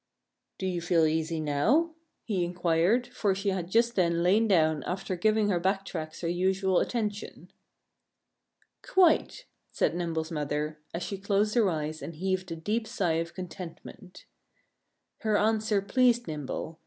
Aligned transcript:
"Do 0.57 0.65
you 0.65 0.81
feel 0.81 1.05
easy 1.05 1.39
now?" 1.39 1.93
he 2.23 2.43
inquired, 2.43 3.05
for 3.09 3.35
she 3.35 3.49
had 3.49 3.69
just 3.69 3.93
then 3.95 4.23
lain 4.23 4.47
down 4.47 4.81
after 4.87 5.15
giving 5.15 5.49
her 5.49 5.59
back 5.59 5.85
tracks 5.85 6.21
her 6.21 6.27
usual 6.27 6.79
attention. 6.79 7.51
"Quite!" 8.81 9.45
said 9.69 9.93
Nimble's 9.93 10.31
mother, 10.31 10.79
as 10.91 11.03
she 11.03 11.19
closed 11.19 11.53
her 11.53 11.69
eyes 11.69 12.01
and 12.01 12.15
heaved 12.15 12.51
a 12.51 12.55
deep 12.55 12.87
sigh 12.87 13.19
of 13.21 13.35
contentment. 13.35 14.25
Her 15.19 15.37
answer 15.37 15.83
pleased 15.83 16.25
Nimble. 16.25 16.79